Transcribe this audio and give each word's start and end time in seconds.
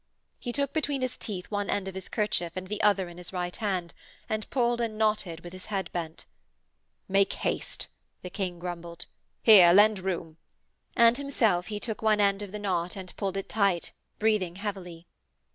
He 0.39 0.51
took 0.51 0.73
between 0.73 1.01
his 1.01 1.15
teeth 1.15 1.51
one 1.51 1.69
end 1.69 1.87
of 1.87 1.93
his 1.93 2.09
kerchief 2.09 2.53
and 2.55 2.65
the 2.69 2.81
other 2.81 3.07
in 3.07 3.19
his 3.19 3.31
right 3.31 3.55
hand, 3.55 3.93
and 4.27 4.49
pulled 4.49 4.81
and 4.81 4.97
knotted 4.97 5.41
with 5.41 5.53
his 5.53 5.65
head 5.65 5.91
bent. 5.91 6.25
'Make 7.07 7.33
haste!' 7.33 7.87
the 8.23 8.31
King 8.31 8.57
grumbled. 8.57 9.05
'Here! 9.43 9.73
Lend 9.73 9.99
room.' 9.99 10.37
And 10.95 11.19
himself 11.19 11.67
he 11.67 11.79
took 11.79 12.01
one 12.01 12.19
end 12.19 12.41
of 12.41 12.51
the 12.51 12.57
knot 12.57 12.95
and 12.95 13.15
pulled 13.15 13.37
it 13.37 13.47
tight, 13.47 13.91
breathing 14.17 14.55
heavily. 14.55 15.05